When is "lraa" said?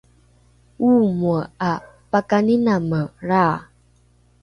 3.23-3.55